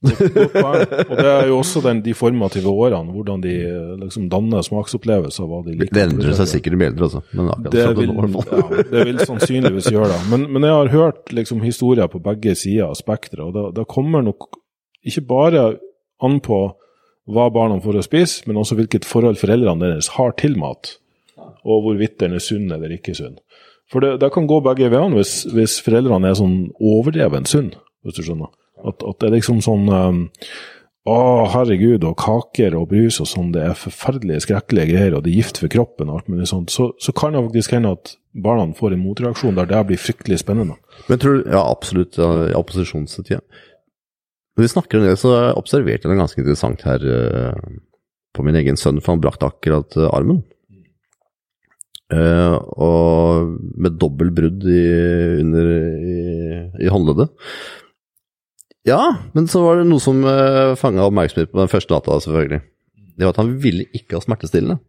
[0.00, 3.52] og det er jo også den, de formative årene, hvordan de
[4.00, 5.44] liksom danner smaksopplevelser.
[5.44, 5.92] hva de liker.
[5.92, 7.20] Det endrer seg sikkert med eldre, altså.
[7.66, 8.62] det, vil, ja,
[8.94, 10.22] det vil sannsynligvis gjøre det.
[10.32, 13.84] Men, men, jeg har hørt liksom historier på begge sider av spekteret, og det, da
[13.84, 14.48] kommer nok
[15.04, 15.66] ikke bare
[16.24, 16.62] an på
[17.28, 20.96] hva barna får å spise, men også hvilket forhold foreldrene deres har til mat,
[21.66, 23.38] og hvorvidt den er sunn eller ikke sunn.
[23.90, 27.72] For det, det kan gå begge veiene hvis, hvis, foreldrene er sånn overdreven sunn,
[28.04, 28.52] hvis du skjønner.
[28.86, 30.20] At, at det er liksom sånn um,
[31.10, 31.16] Å,
[31.52, 35.40] herregud, og kaker og brus og sånn, det er forferdelige, skrekkelige greier, og det er
[35.40, 36.72] gift for kroppen og alt mulig sånt.
[36.72, 40.42] Så, så kan det faktisk hende at barna får en motreaksjon der det blir fryktelig
[40.42, 40.76] spennende.
[41.08, 43.40] Men tror du, Ja, absolutt, i opposisjonstida.
[44.56, 47.76] Når vi snakker om det, så observerte jeg noe ganske interessant her uh,
[48.36, 50.42] på min egen sønn, for han brakte akkurat uh, armen.
[52.10, 54.80] Uh, og med dobbelt brudd i,
[55.44, 55.70] under,
[56.02, 56.16] i,
[56.82, 57.30] i håndleddet.
[58.88, 59.00] Ja,
[59.36, 62.62] men så var det noe som uh, fanga oppmerksomhet på den første natta, selvfølgelig.
[63.20, 64.80] Det var at han ville ikke ha smertestillende.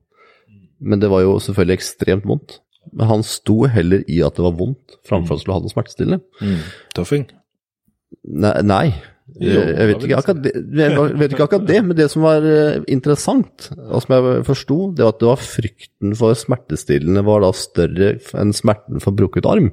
[0.82, 2.58] Men det var jo selvfølgelig ekstremt vondt.
[2.98, 5.74] Men han sto heller i at det var vondt, framfor at han skulle ha noe
[5.74, 6.22] smertestillende.
[6.42, 6.62] Mm.
[6.98, 7.28] Tøffing?
[8.42, 8.86] Nei, nei.
[9.40, 10.52] Jo, jeg, vet ikke akkurat det,
[11.22, 15.06] vet ikke akkurat det, men det som var eh, interessant, og som jeg forsto, det
[15.06, 19.72] var at det var frykten for smertestillende var da større enn smerten for brukket arm.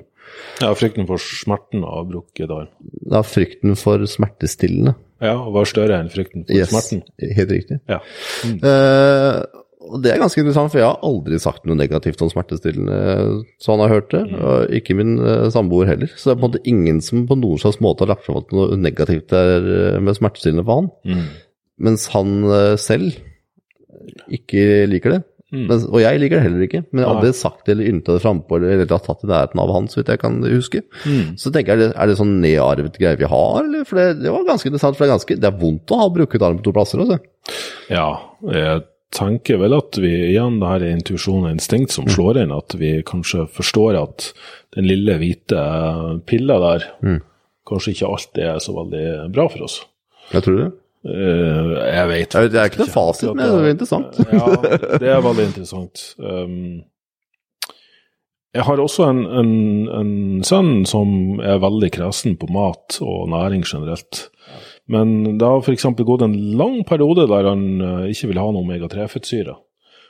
[0.60, 2.70] Ja, frykten for smerten av brukket arm.
[3.10, 4.94] Ja, frykten for smertestillende.
[5.24, 7.02] Ja, var større enn frykten for yes, smerten.
[7.18, 7.80] Helt riktig.
[7.90, 7.98] Ja.
[8.46, 8.60] Mm.
[8.62, 12.98] Uh, og Det er ganske interessant, for jeg har aldri sagt noe negativt om smertestillende,
[13.62, 14.24] så han har hørt det.
[14.28, 14.36] Mm.
[14.38, 16.12] Og ikke min uh, samboer heller.
[16.14, 18.44] Så det er på en måte ingen som på noen slags måte har lagt fram
[18.54, 20.92] noe negativt er med smertestillende for han.
[21.08, 21.26] Mm.
[21.88, 23.16] Mens han uh, selv
[24.32, 25.24] ikke liker det.
[25.48, 25.62] Mm.
[25.64, 28.16] Men, og jeg liker det heller ikke, men jeg har aldri sagt det eller ynta
[28.18, 30.82] det frampå eller, eller tatt i nærheten av han, så vidt jeg kan huske.
[31.08, 31.38] Mm.
[31.40, 33.86] Så tenker jeg, er det, er det sånn nedarvet greie vi har, eller?
[33.88, 36.10] For det, det, var ganske interessant, for det er, ganske, det er vondt å ha
[36.18, 37.18] brukket arm på to plasser, altså.
[37.88, 38.10] Ja,
[38.52, 42.12] jeg tenker vel at vi igjen, det her er intuisjon og instinkt som mm.
[42.16, 44.28] slår inn, at vi kanskje forstår at
[44.76, 45.62] den lille hvite
[46.28, 47.22] pilla der mm.
[47.68, 49.80] kanskje ikke alltid er så veldig bra for oss.
[50.34, 50.68] Jeg tror det.
[51.08, 54.18] Uh, jeg vet jeg, Det er ikke noe fasit, men det er interessant.
[54.18, 54.46] ja,
[54.98, 56.02] det er veldig interessant.
[56.18, 56.80] Um,
[58.56, 59.52] jeg har også en, en,
[59.92, 60.12] en,
[60.44, 64.26] sønn som er veldig kresen på mat og næring generelt.
[64.88, 65.84] Men det har f.eks.
[66.00, 69.54] gått en lang periode der han uh, ikke vil ha noe omega-3-fettsyre.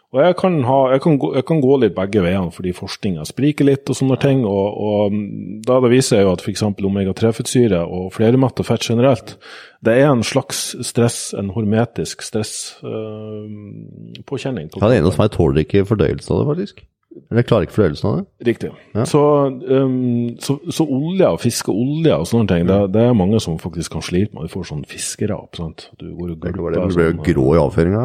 [0.08, 3.26] Og jeg kan, ha, jeg, kan gå, jeg kan, gå, litt begge veiene, fordi forskninga
[3.28, 4.38] spriker litt og sånne ting.
[4.48, 6.62] Og, og mm, da det viser jo at f.eks.
[6.64, 9.36] omega-3-fettsyre og flermetta fett generelt,
[9.84, 14.66] det er en slags stress, en hormetisk stresspåkjenning.
[14.70, 16.88] Øh, på ja, det er noe som jeg tåler ikke fordøyelse av det, faktisk.
[17.28, 18.46] Eller klarer ikke fordøyelsen av det?
[18.48, 18.68] Riktig.
[18.96, 19.04] Ja.
[19.04, 19.20] Så,
[19.52, 24.04] um, så, så, olje fiskeolje og sånne ting, det, det, er mange som faktisk kan
[24.04, 24.48] slite med.
[24.48, 25.58] Du får sånn fiskerap.
[25.58, 25.90] sant?
[26.00, 26.78] Du går og gulper.
[26.88, 28.04] Du blir jo grå i avføringa.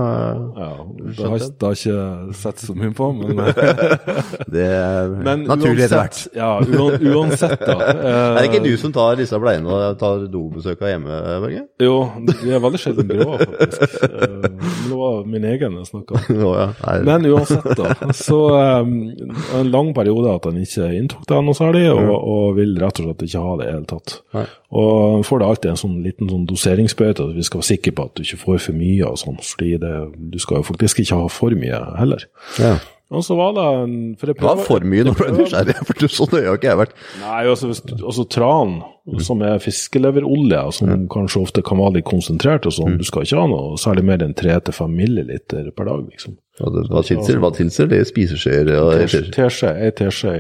[0.59, 0.67] Ja,
[1.07, 3.39] det har, det har ikke sett så mye på, men
[4.53, 6.19] Det er men naturlig etter hvert.
[6.35, 7.77] Ja, uansett, da.
[7.79, 8.03] Uh,
[8.35, 11.63] er det ikke du som tar disse bleiene og tar dobesøka hjemme, Børge?
[11.79, 11.95] Jo,
[12.27, 14.03] de er veldig sjelden grå, faktisk.
[14.03, 14.51] Uh,
[14.83, 16.43] det var min egen jeg snakka om.
[16.43, 16.67] Ja.
[17.07, 18.11] Men uansett, da.
[18.17, 19.12] Så um,
[19.57, 23.09] en lang periode at han ikke inntok det noe særlig, og, og, vil rett og
[23.09, 24.15] slett ikke ha det i det hele tatt.
[24.37, 24.45] Nei.
[24.83, 28.07] Og får det alltid en sånn liten sånn doseringsbøte, at vi skal være sikre på
[28.07, 29.93] at du ikke får for mye og sånn, fordi det,
[30.33, 32.27] du skal jo faktisk ikke ha for mye heller.
[32.61, 32.77] Ja.
[33.13, 36.07] Og så var det en for Det var for mye, nå ble jeg nysgjerrig, for
[36.09, 36.95] så nøye har ikke jeg vært.
[37.21, 38.79] Nei, altså, altså tran,
[39.21, 41.03] som er fiskeleverolje, som mm.
[41.13, 43.03] kanskje ofte kan være litt konsentrert og sånn, mm.
[43.03, 46.39] du skal ikke ha noe særlig mer enn 3-5 milliliter per dag, liksom.
[46.61, 48.03] Hva tilsier hva tilsier det?
[48.09, 48.73] Spiseskjeer?
[49.33, 50.33] Teskje, ei teskje,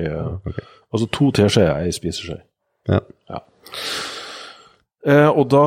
[0.93, 2.41] altså to teskjeer, ei spiseskje.
[2.91, 2.99] Ja.
[3.31, 3.39] ja.
[5.03, 5.63] Eh, og da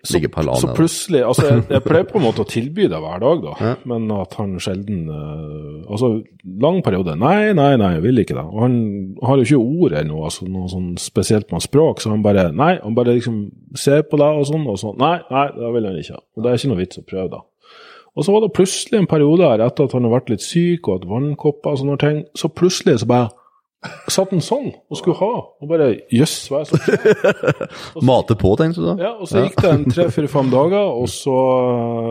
[0.00, 3.42] så, så plutselig Altså, jeg, jeg, pleier på en måte å tilby det hver dag,
[3.44, 3.72] da, ja.
[3.90, 6.08] men at han sjelden eh, Altså,
[6.62, 8.46] lang periode Nei, nei, nei, jeg vil ikke det.
[8.46, 8.78] Og han
[9.28, 12.78] har jo ikke ord ennå, altså noe sånn spesielt med språk, så han bare Nei,
[12.80, 13.42] han bare liksom
[13.76, 14.96] ser på deg og sånn, og sånn.
[15.02, 16.22] Nei, nei, det vil han ikke.
[16.38, 17.44] Og det er ikke noe vits å prøve, da.
[18.18, 20.88] Og så var det plutselig en periode her, etter at han har vært litt syk
[20.88, 23.28] og hatt vannkopper og sånne ting, så plutselig så bare
[24.12, 25.30] satt han sånn og skulle ha.
[25.62, 27.60] Og bare jøss, hva er det skjer?
[28.10, 28.96] Mate på, tenkte du da?
[29.00, 31.36] Ja, og så gikk det en tre-fire-fem dager, og så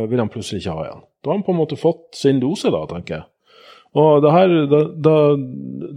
[0.09, 1.03] vil han plutselig ikke ha igjen.
[1.19, 3.27] Da har han på en måte fått sin dose, da, tenker jeg.
[3.99, 5.13] Og det her, det, det,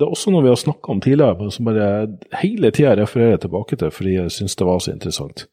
[0.01, 1.89] det er også noe vi har snakka om tidligere, som bare
[2.41, 5.45] hele tida refererer tilbake til fordi jeg syns det var så interessant.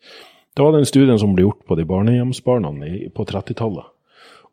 [0.56, 2.72] Det var den studien som ble gjort på de barnehjemsbarna
[3.16, 3.92] på 30-tallet.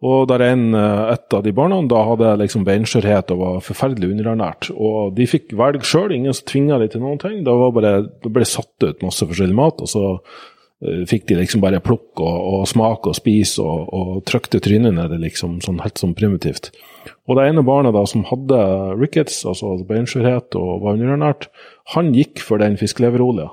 [0.04, 4.10] Og der en, eh, et av de barna da hadde liksom beinskjørhet og var forferdelig
[4.12, 4.68] underernært.
[4.76, 7.40] Og de fikk velge sjøl, ingen som tvinga dem til noen ting.
[7.46, 11.64] Da, bare, det ble satt ut masse forskjellig mat, og så uh, fikk de liksom
[11.64, 16.02] bare plukke og, og smake og spise og, og trykte trynet ned liksom, sånn helt
[16.02, 16.74] sånn primitivt.
[17.26, 18.58] Og det ene barnet da som hadde
[19.00, 21.48] rickets, altså beinskjørhet og var underernært,
[21.96, 23.48] han gikk for den fiskeleverolja.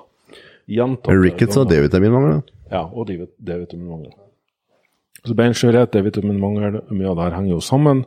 [0.67, 2.43] Rickets og D-vitaminmangel?
[2.71, 4.11] Ja, og D-vitaminmangel.
[5.23, 6.81] Så beinskjørhet, er vitaminmangel.
[6.91, 8.03] mye av det her henger jo sammen.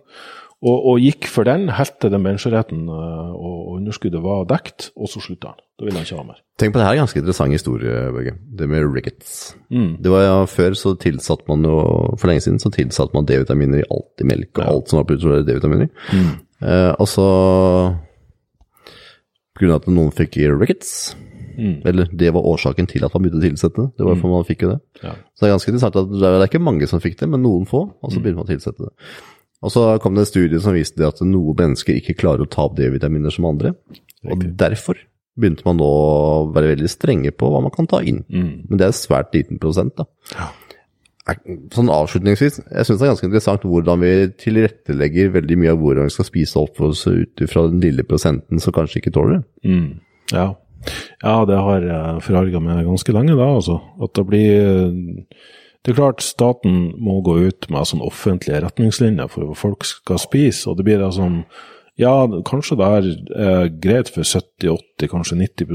[0.65, 5.11] Og, og, gikk for den helt til den beinskjørheten uh, og underskuddet var dekt, og
[5.13, 5.61] så slutta han.
[5.77, 6.41] Da ville han ikke ha mer.
[6.57, 8.33] Tenk på det her, ganske interessant historie, Børge.
[8.57, 9.35] Det med rickets.
[9.69, 9.99] Mm.
[10.01, 11.77] Det var ja, Før så tilsatte man jo,
[12.17, 14.73] for lenge siden så tilsatte man D-vitaminer i alt i melk, og ja.
[14.73, 15.93] alt som var produsert av D-vitaminer.
[16.17, 16.33] Mm.
[16.65, 17.29] Eh, og så
[19.61, 20.91] av at noen fikk rickets,
[21.57, 21.79] Mm.
[21.89, 23.89] Eller det var årsaken til at man begynte å tilsette det.
[23.97, 24.37] Det var derfor mm.
[24.37, 24.79] man fikk jo det.
[25.03, 25.15] Ja.
[25.33, 27.67] Så det er ganske interessant at det er ikke mange som fikk det, men noen
[27.69, 28.23] få, og så mm.
[28.23, 28.93] begynte man å tilsette det.
[29.65, 32.67] Og så kom det en studie som viste at noen mennesker ikke klarer å ta
[32.69, 33.73] opp D-vitaminer som andre.
[34.29, 35.01] Og derfor
[35.37, 38.23] begynte man nå å være veldig strenge på hva man kan ta inn.
[38.29, 38.69] Mm.
[38.69, 40.07] Men det er svært liten prosent, da.
[40.37, 40.53] Ja.
[41.75, 46.07] Sånn avslutningsvis, jeg syns det er ganske interessant hvordan vi tilrettelegger veldig mye av hvordan
[46.07, 49.43] vi skal spise opp oss ut fra den lille prosenten som kanskje ikke tåler det.
[49.67, 49.89] Mm.
[50.31, 50.47] Ja,
[51.23, 53.81] ja, det har jeg forarga meg ganske lenge, da, altså.
[54.03, 55.25] At det blir
[55.87, 60.19] Det er klart staten må gå ut med sånn offentlige retningslinjer for hva folk skal
[60.19, 61.45] spise, og det blir da sånn
[61.97, 62.87] Ja, kanskje det
[63.41, 65.71] er greit for 70-80, kanskje 90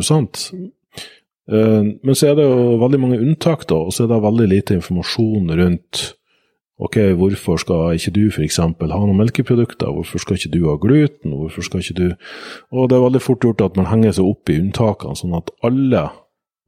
[1.49, 4.49] eh, men så er det jo veldig mange unntak, da, og så er det veldig
[4.51, 6.03] lite informasjon rundt
[6.81, 8.57] Ok, hvorfor skal ikke du f.eks.
[8.57, 12.07] ha noen melkeprodukter, hvorfor skal ikke du ha gluten, hvorfor skal ikke du
[12.71, 15.53] Og det er veldig fort gjort at man henger seg opp i unntakene, sånn at
[15.67, 16.07] alle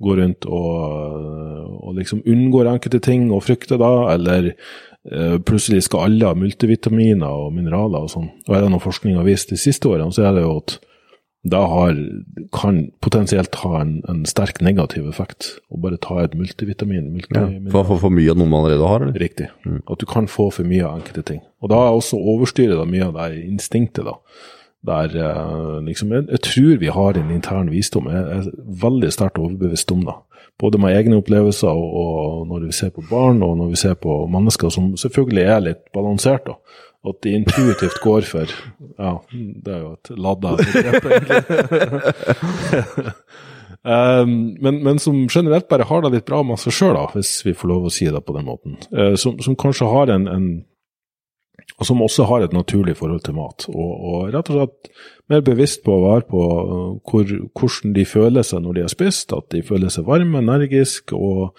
[0.03, 6.09] går rundt og, og liksom unngår enkelte ting og frykter da, eller eh, plutselig skal
[6.09, 8.29] alle ha multivitaminer og mineraler og sånn.
[8.47, 10.77] Og er det noe forskning har vist de siste årene, så er det jo at
[11.43, 11.97] da har,
[12.55, 17.09] kan potensielt ha en, en, sterk negativ effekt å bare ta et multivitamin.
[17.11, 17.67] multivitamin.
[17.67, 19.03] Ja, for for mye av noe man allerede har?
[19.03, 19.19] Eller?
[19.19, 19.49] Riktig.
[19.67, 19.81] Mm.
[19.83, 21.41] At du kan få for mye av enkelte ting.
[21.59, 24.07] Og da også overstyrer det mye av det instinktet.
[24.07, 24.15] da.
[24.87, 28.07] Der eh, liksom, jeg, jeg, tror vi har en intern visdom.
[28.07, 28.49] Jeg er
[28.87, 30.15] veldig sterkt overbevist om det.
[30.61, 33.99] Både med egne opplevelser og, og, når vi ser på barn og når vi ser
[33.99, 36.47] på mennesker som selvfølgelig er litt balansert.
[36.47, 36.55] da
[37.03, 38.51] at de intuitivt går for
[38.97, 40.53] Ja, det er jo et ladda
[44.23, 47.55] um, men, men, som generelt bare har det litt bra med seg sjøl, hvis vi
[47.57, 48.77] får lov å si det på den måten.
[48.93, 50.47] Uh, som, som, kanskje har en, en
[51.79, 53.65] og som også har et naturlig forhold til mat.
[53.71, 54.91] Og, og rett og slett
[55.31, 57.25] mer bevisst på å være på uh, hvor,
[57.59, 59.33] hvordan de føler seg når de har spist.
[59.35, 61.57] At de føler seg varme, energiske og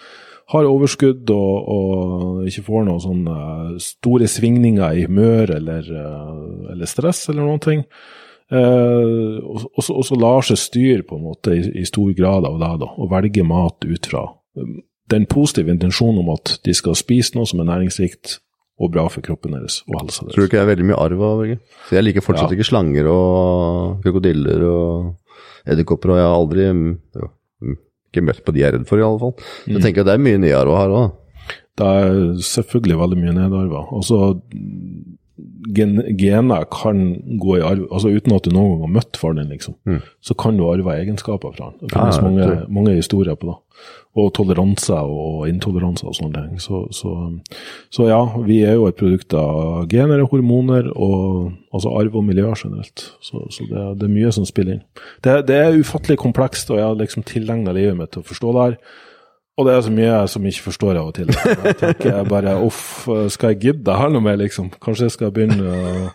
[0.53, 3.37] har overskudd og, og ikke får noen sånne
[3.81, 7.81] store svingninger i humør eller, eh, eller stress eller noen ting.
[8.53, 12.73] Eh, og, så lar seg styre på en måte i, i stor grad av det,
[12.83, 14.27] da, og velge mat ut fra
[14.61, 14.75] um,
[15.09, 18.39] den positive intensjonen om at de skal spise noe som er næringsrikt
[18.81, 20.35] og bra for kroppen deres og helsa deres.
[20.35, 21.57] Tror du ikke det er veldig mye arv av Børge?
[21.95, 22.57] Jeg liker fortsatt ja.
[22.57, 27.29] ikke slanger og krokodiller og edderkopper, og jeg har aldri jo,
[28.15, 29.35] ikke møtt på de jeg er redd for, i alle fall.
[29.37, 29.85] Så jeg mm.
[29.85, 31.21] tenker at det er mye nyarva her òg.
[31.75, 33.81] Det er selvfølgelig veldig mye nedarva.
[33.97, 34.19] Altså,
[35.75, 37.01] gen gener kan
[37.41, 39.99] gå i arv altså Uten at du noen gang har møtt faren din, liksom, mm.
[40.23, 41.77] så kan du arve egenskaper fra han.
[41.81, 43.55] Det finnes ja, mange, mange, historier på det.
[44.15, 46.61] Og toleranse og intoleranse og sånne ting.
[46.63, 47.11] Så, så,
[47.91, 52.23] så, ja, vi er jo et produkt av gener og hormoner, og altså arv og
[52.23, 53.09] miljø generelt.
[53.19, 54.85] Så, så det, det, er mye som spiller inn.
[55.19, 58.55] Det, det er ufattelig komplekst, og jeg har liksom tilegna livet mitt til å forstå
[58.55, 58.79] det her.
[59.55, 61.31] Og det er så mye jeg som ikke forstår av og til.
[61.31, 64.67] Jeg tenker bare uff, skal jeg gidde her noe mer, liksom?
[64.83, 66.07] Kanskje jeg skal begynne å,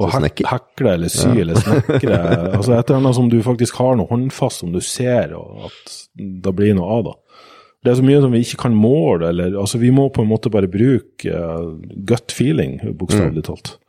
[0.00, 1.42] å hek hekle eller sy ja.
[1.42, 2.20] eller snekre.
[2.56, 5.98] Altså et eller annet som du faktisk har noe håndfast, som du ser, og at
[6.16, 7.14] det blir noe av da.
[7.84, 10.28] Det er så mye som vi ikke kan måle, eller altså vi må på en
[10.28, 11.76] måte bare bruke uh,
[12.08, 13.74] gut feeling, bokstavelig talt.
[13.76, 13.86] Ja,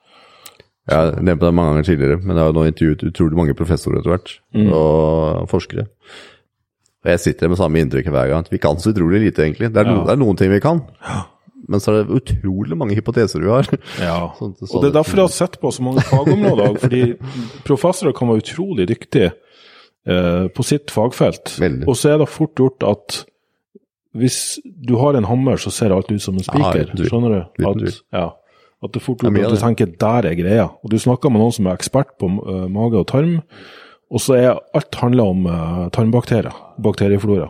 [0.92, 4.00] Jeg har nevnt det mange ganger tidligere, men jeg har nå intervjuet utrolig mange professorer
[4.00, 4.72] etter hvert, mm.
[4.76, 5.86] og forskere.
[7.02, 8.50] Og jeg sitter med samme inntrykk hver gang.
[8.52, 9.72] Vi kan så utrolig lite, egentlig.
[9.74, 10.84] Det er, no, det er noen ting vi kan.
[11.72, 13.70] Men så er det utrolig mange hypoteser vi har.
[14.02, 16.78] Ja, sånn, så og det er derfor jeg har sett på så mange fagområder.
[16.84, 17.02] fordi
[17.66, 21.56] professorer kan være utrolig dyktige eh, på sitt fagfelt.
[21.62, 21.90] Veldig.
[21.90, 23.24] Og så er det fort gjort at
[24.18, 26.92] hvis du har en hammer, så ser alt ut som en spiker.
[26.92, 27.66] Ja, skjønner du?
[27.70, 28.26] At, ja.
[28.82, 30.66] At det fort gjort at du tenker der er greia.
[30.84, 33.38] Og du snakker med noen som er ekspert på uh, mage og tarm,
[34.12, 37.50] og så er alt handla om uh, tarmbakterier, bakterieflora.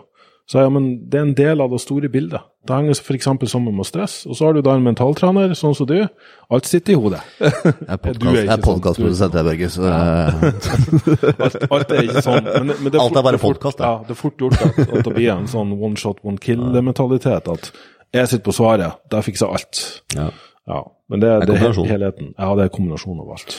[0.51, 2.41] Så ja, men det er en del av det store bildet.
[2.67, 3.27] Det henger f.eks.
[3.49, 4.25] sammen med stress.
[4.27, 5.95] Og så har du da en mentaltrener, sånn som du.
[6.51, 7.21] Alt sitter i hodet.
[7.39, 7.53] Jeg
[7.87, 8.65] er er er sånn.
[8.65, 9.69] podkastprodusent, jeg, Børge.
[9.71, 10.43] Så eh,
[11.45, 12.49] Alt, alt er ikke sånn.
[12.51, 13.79] Men, men det Alt er fort- bare det fort- podcast.
[13.85, 17.47] Ja, det er fort gjort at, at det blir en sånn one shot, one kill-mentalitet.
[17.55, 17.71] At
[18.11, 19.85] jeg sitter på svaret, der fikser jeg alt.
[20.19, 20.29] ja.
[20.69, 22.27] Ja, men det, Det er er helheten.
[22.37, 23.55] Ja, det er kombinasjon av alt.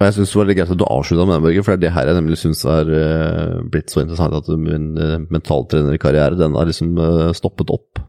[0.00, 1.76] Og jeg syns det var litt greit at du avslutta med den, Børge, for det
[1.76, 6.38] er det her jeg nemlig syns er eh, blitt så interessant at min uh, mentaltrenerkarriere,
[6.40, 8.00] den har liksom eh, stoppet opp.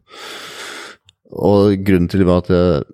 [1.36, 2.86] Og grunnen til det var at jeg,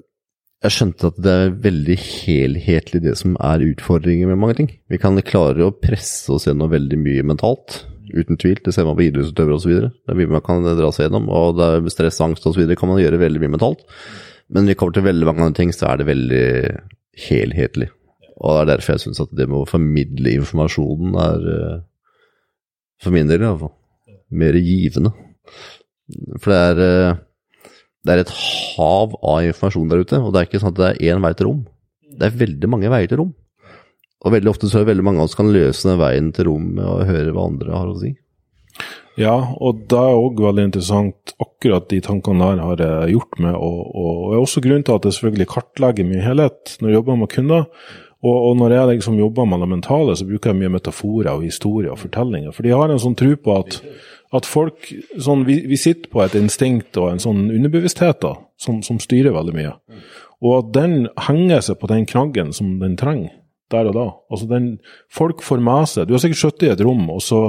[0.67, 4.73] jeg skjønte at det er veldig helhetlig det som er utfordringer med mange ting.
[4.91, 8.59] Vi kan klare å presse oss gjennom veldig mye mentalt, uten tvil.
[8.65, 9.77] Det ser man på idrettsutøvere osv.
[9.79, 12.67] Det er mye man kan dra seg gjennom, og det er stress, angst osv.
[12.75, 13.87] kan man gjøre veldig mye mentalt.
[14.51, 16.49] Men når vi kommer til veldig mange andre ting, så er det veldig
[17.29, 17.93] helhetlig.
[18.39, 21.81] Og det er derfor jeg syns at det med å formidle informasjonen er, eh,
[23.03, 23.75] for min del i hvert fall,
[24.31, 25.13] mer givende.
[26.39, 27.19] For det er, eh,
[28.05, 28.37] det er et
[28.77, 31.35] hav av informasjon der ute, og det er ikke sånn at det er én vei
[31.35, 31.67] til rom.
[32.19, 33.35] Det er veldig mange veier til rom.
[34.27, 36.49] Og veldig ofte så er det veldig mange av oss kan løse den veien til
[36.51, 38.17] rom med å høre hva andre har å si.
[39.19, 41.35] Ja, og det er òg veldig interessant.
[41.43, 44.95] Akkurat de tankene der har jeg gjort med, og, og, og er også grunnen til
[44.95, 47.65] at jeg selvfølgelig kartlegger mye helhet når jeg jobber med kunder.
[48.27, 51.45] Og, og når jeg liksom jobber med det mentale, så bruker jeg mye metaforer og
[51.47, 52.55] historier og fortellinger.
[52.55, 53.79] For de har en sånn tro på at,
[54.35, 54.91] at folk
[55.23, 59.37] sånn, vi, vi sitter på et instinkt og en sånn underbevissthet da, som, som styrer
[59.37, 59.75] veldig mye.
[60.43, 60.97] Og at den
[61.29, 63.37] henger seg på den knaggen som den trenger
[63.73, 64.07] der og da.
[64.33, 64.69] Altså den,
[65.13, 67.43] folk får med seg Du har sikkert sittet i et rom, og så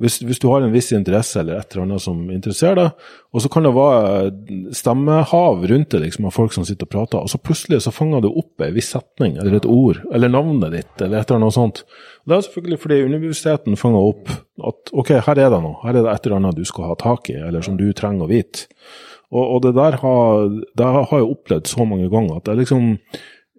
[0.00, 3.42] hvis, hvis du har en viss interesse eller et eller annet som interesserer deg, og
[3.44, 7.30] så kan det være stemmehav rundt det liksom, av folk som sitter og prater, og
[7.30, 10.92] så plutselig så fanger du opp en viss setning eller et ord, eller navnet ditt,
[10.98, 11.84] eller et eller annet sånt.
[12.24, 14.34] Og det er selvfølgelig fordi underbevisstheten fanger opp
[14.70, 16.98] at ok, her er det noe, her er det et eller annet du skal ha
[16.98, 18.66] tak i, eller som du trenger å vite.
[19.34, 22.60] Og, og det der har, det har jeg opplevd så mange ganger at det er
[22.64, 22.90] liksom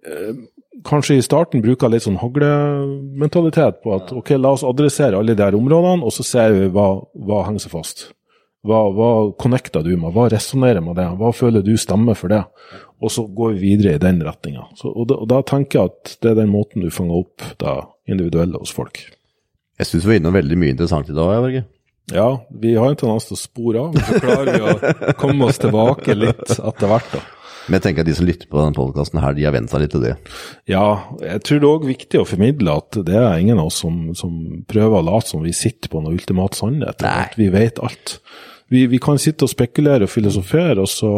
[0.04, 0.44] eh,
[0.84, 5.42] kanskje i starten bruker litt sånn haglementalitet på at ok, la oss adressere alle de
[5.46, 6.88] her områdene, og så ser vi hva,
[7.26, 8.06] hva henger seg fast.
[8.66, 9.08] Hva, hva
[9.38, 12.40] connecter du med, hva resonnerer med det, hva føler du stemmer for det?
[12.98, 14.64] Og så går vi videre i den retninga.
[14.88, 17.76] Og, da- og da tenker jeg at det er den måten du fanger opp det
[18.10, 18.98] individuelle hos folk.
[19.78, 21.64] Jeg syns vi var innom veldig mye interessant i dag, Børge.
[22.14, 22.26] Ja,
[22.62, 26.14] vi har en tendens til å spore av, så klarer vi å komme oss tilbake
[26.14, 27.08] litt etter hvert.
[27.12, 27.22] da.
[27.66, 29.82] Men jeg tenker at de som lytter på denne podkasten her, de har vent seg
[29.82, 30.14] litt til det.
[30.70, 30.84] Ja,
[31.22, 33.96] jeg tror det er òg viktig å formidle at det er ingen av oss som,
[34.18, 34.36] som
[34.70, 37.16] prøver å late som vi sitter på noe ultimat sannhet, Nei.
[37.26, 38.18] at vi vet alt.
[38.70, 41.10] Vi, vi kan sitte og spekulere og filosofere, og så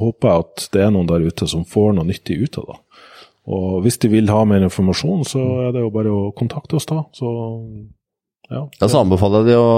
[0.00, 2.78] håper jeg at det er noen der ute som får noe nyttig ut av det.
[3.50, 6.86] Og hvis de vil ha mer informasjon, så er det jo bare å kontakte oss
[6.86, 7.02] da.
[7.16, 7.30] Så
[8.50, 8.66] ja.
[8.80, 9.70] Ja, så anbefaler jeg de å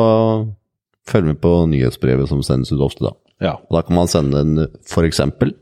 [1.08, 3.14] følge med på nyhetsbrevet som sendes ut ofte, da.
[3.42, 3.56] Ja.
[3.68, 5.52] Og da kan man sende en, for eksempel,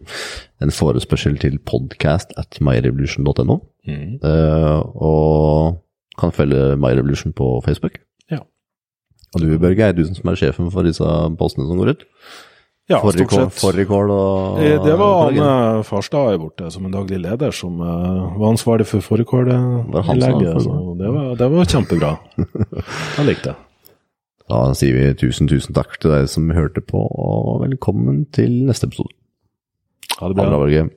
[0.62, 4.18] en forespørsel til podcast at myrevolution.no, Mm.
[4.20, 5.78] Uh, og
[6.20, 7.94] kan følge MyRevolution på Facebook.
[8.30, 8.42] Ja.
[9.34, 11.00] Og du, Børge, er du som er sjefen for disse
[11.40, 12.04] postene som går ut?
[12.90, 13.54] Ja, stort sett.
[13.62, 15.30] fårikål og Eh, Det var.
[15.30, 20.60] Anne Farstad her borte som en daglig leder som eh, var ansvarlig for fårikålinnlegget.
[20.60, 22.12] Det, det var, det var kjempebra.
[23.16, 23.56] Jeg likte det.
[24.50, 28.88] Da sier vi tusen, tusen takk til deg som hørte på, og velkommen til neste
[28.90, 29.14] episode.
[30.18, 30.66] Ha det Ha det bra.
[30.66, 30.88] bra.